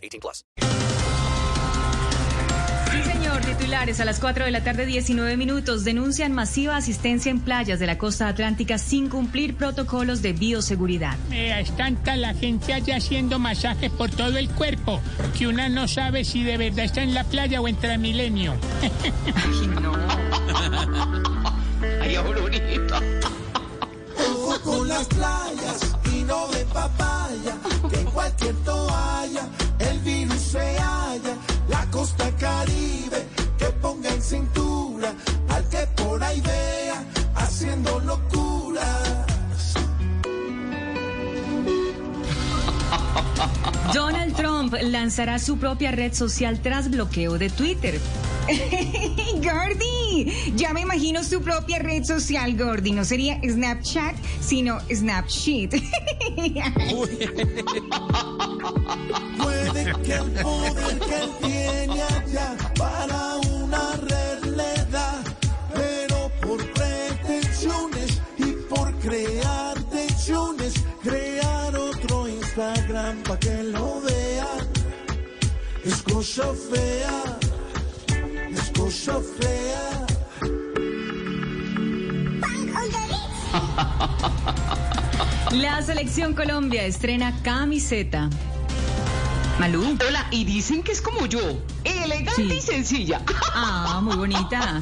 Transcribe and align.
18 0.00 0.20
plus. 0.20 0.44
Sí, 2.90 3.02
señor. 3.04 3.40
Titulares 3.40 4.00
a 4.00 4.04
las 4.04 4.18
4 4.18 4.44
de 4.44 4.50
la 4.50 4.64
tarde, 4.64 4.84
19 4.86 5.36
minutos. 5.36 5.84
Denuncian 5.84 6.32
masiva 6.32 6.76
asistencia 6.76 7.30
en 7.30 7.40
playas 7.40 7.78
de 7.78 7.86
la 7.86 7.98
costa 7.98 8.26
atlántica 8.28 8.78
sin 8.78 9.08
cumplir 9.08 9.56
protocolos 9.56 10.22
de 10.22 10.32
bioseguridad. 10.32 11.16
Eh, 11.30 11.60
es 11.60 11.76
tanta 11.76 12.16
la 12.16 12.34
gente 12.34 12.72
allá 12.72 12.96
haciendo 12.96 13.38
masajes 13.38 13.90
por 13.90 14.10
todo 14.10 14.38
el 14.38 14.48
cuerpo 14.50 15.00
que 15.38 15.46
una 15.46 15.68
no 15.68 15.86
sabe 15.88 16.24
si 16.24 16.42
de 16.42 16.56
verdad 16.56 16.84
está 16.84 17.02
en 17.02 17.14
la 17.14 17.24
playa 17.24 17.60
o 17.60 17.68
en 17.68 17.76
Transmilenio. 17.76 18.54
Ay, 22.00 22.16
bonito. 22.16 22.94
Ojo 24.18 24.60
con 24.62 24.88
las 24.88 25.06
playas 25.06 25.89
caribe 32.50 33.20
que 33.58 33.66
ponga 33.82 34.08
en 34.12 34.22
cintura 34.22 34.59
Trump 44.70 44.82
lanzará 44.82 45.38
su 45.38 45.58
propia 45.58 45.90
red 45.90 46.12
social 46.12 46.60
tras 46.60 46.90
bloqueo 46.90 47.38
de 47.38 47.50
Twitter. 47.50 48.00
Gordy, 49.36 50.32
ya 50.56 50.72
me 50.72 50.80
imagino 50.80 51.22
su 51.22 51.40
propia 51.42 51.78
red 51.78 52.04
social, 52.04 52.56
Gordy. 52.56 52.92
No 52.92 53.04
sería 53.04 53.40
Snapchat, 53.42 54.16
sino 54.40 54.80
Snapshit. 54.92 55.70
Puede 59.38 59.92
que 60.02 60.14
el 60.14 60.30
poder 60.42 60.98
que 60.98 61.14
él 61.16 61.30
tiene 61.40 62.02
allá 62.02 62.56
para 62.76 63.36
una 63.36 63.92
red 63.96 64.44
le 64.56 64.84
da, 64.90 65.22
pero 65.74 66.30
por 66.40 66.58
pretensiones 66.72 68.20
y 68.38 68.52
por 68.68 68.92
crear 68.98 69.80
tensiones, 69.84 70.74
crear 71.02 71.76
otro 71.76 72.28
Instagram 72.28 73.22
para 73.22 73.38
que 73.38 73.62
lo 73.64 74.00
vean. 74.00 74.09
Es 75.90 76.02
cosa 76.02 76.44
fea, 76.70 77.38
es 78.52 78.70
cosa 78.78 79.14
fea. 79.38 80.06
La 85.52 85.82
selección 85.82 86.34
Colombia 86.34 86.84
estrena 86.84 87.34
camiseta. 87.42 88.30
Malú. 89.58 89.96
Hola, 90.06 90.26
y 90.30 90.44
dicen 90.44 90.82
que 90.82 90.92
es 90.92 91.02
como 91.02 91.26
yo, 91.26 91.40
elegante 91.84 92.34
Sí. 92.36 92.52
y 92.56 92.60
sencilla. 92.60 93.22
Ah, 93.52 94.00
muy 94.02 94.16
bonita. 94.16 94.80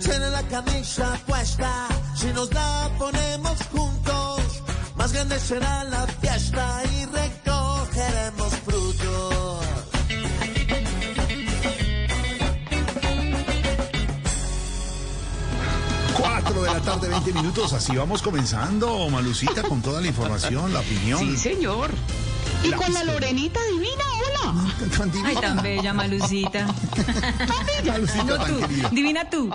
Tiene 0.00 0.30
la 0.30 0.42
camisa 0.42 1.18
puesta, 1.26 1.88
si 2.16 2.26
nos 2.32 2.52
la 2.52 2.90
ponemos 2.98 3.58
juntos, 3.70 4.40
más 4.96 5.12
grande 5.12 5.38
será 5.38 5.84
la 5.84 6.06
fiesta 6.06 6.82
y 6.84 7.04
recogeremos 7.04 8.52
frutos. 8.64 9.66
Cuatro 16.16 16.62
de 16.62 16.68
la 16.72 16.80
tarde, 16.80 17.08
20 17.08 17.32
minutos. 17.34 17.72
Así 17.74 17.94
vamos 17.94 18.22
comenzando, 18.22 19.08
Malucita, 19.10 19.62
con 19.62 19.82
toda 19.82 20.00
la 20.00 20.06
información, 20.06 20.72
la 20.72 20.80
opinión. 20.80 21.20
Sí, 21.20 21.36
señor. 21.36 21.90
Y 22.66 22.72
con 22.72 22.92
la. 22.92 23.04
Lorenita 23.04 23.60
divina, 23.72 24.04
hola. 24.20 24.54
Tan 24.96 25.10
divina. 25.10 25.28
Ay, 25.28 25.36
tan 25.36 25.62
bella, 25.62 25.92
Malucita. 25.92 26.66
Malucita, 27.86 28.24
No 28.24 28.36
tan 28.36 28.46
tú, 28.46 28.60
querida. 28.60 28.88
divina 28.90 29.30
tú. 29.30 29.50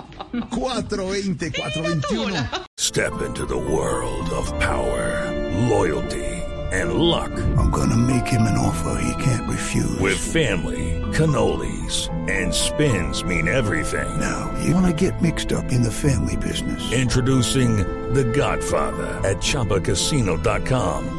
420, 0.50 1.50
421. 1.50 2.48
Step 2.78 3.12
into 3.22 3.44
the 3.46 3.56
world 3.56 4.28
of 4.30 4.48
power, 4.58 5.30
loyalty, 5.68 6.24
and 6.72 6.94
luck. 6.94 7.30
I'm 7.58 7.70
gonna 7.70 7.96
make 7.96 8.26
him 8.26 8.42
an 8.42 8.56
offer 8.58 8.98
he 9.02 9.22
can't 9.22 9.48
refuse. 9.48 9.98
With 10.00 10.16
family, 10.18 11.00
cannolis, 11.12 12.08
and 12.28 12.52
spins 12.52 13.22
mean 13.24 13.46
everything. 13.48 14.08
now, 14.18 14.50
you 14.64 14.74
wanna 14.74 14.92
get 14.92 15.20
mixed 15.22 15.52
up 15.52 15.70
in 15.70 15.82
the 15.82 15.90
family 15.92 16.36
business. 16.36 16.80
Introducing 16.92 17.76
The 18.14 18.24
Godfather 18.24 19.20
at 19.28 19.38
ChumbaCasino.com. 19.42 21.18